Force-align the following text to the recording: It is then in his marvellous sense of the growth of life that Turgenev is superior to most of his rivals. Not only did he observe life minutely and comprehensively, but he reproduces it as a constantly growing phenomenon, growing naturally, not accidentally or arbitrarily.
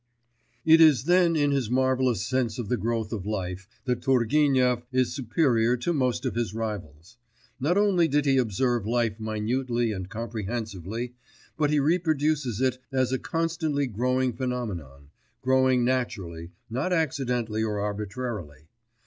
It 0.65 0.81
is 0.81 1.03
then 1.03 1.35
in 1.35 1.51
his 1.51 1.69
marvellous 1.69 2.25
sense 2.25 2.57
of 2.57 2.69
the 2.69 2.75
growth 2.75 3.13
of 3.13 3.23
life 3.27 3.67
that 3.85 4.01
Turgenev 4.01 4.81
is 4.91 5.13
superior 5.13 5.77
to 5.77 5.93
most 5.93 6.25
of 6.25 6.33
his 6.33 6.55
rivals. 6.55 7.17
Not 7.59 7.77
only 7.77 8.07
did 8.07 8.25
he 8.25 8.37
observe 8.37 8.87
life 8.87 9.19
minutely 9.19 9.91
and 9.91 10.09
comprehensively, 10.09 11.13
but 11.55 11.69
he 11.69 11.79
reproduces 11.79 12.61
it 12.61 12.79
as 12.91 13.11
a 13.11 13.19
constantly 13.19 13.85
growing 13.85 14.33
phenomenon, 14.33 15.11
growing 15.43 15.85
naturally, 15.85 16.49
not 16.67 16.91
accidentally 16.91 17.61
or 17.63 17.79
arbitrarily. 17.79 18.69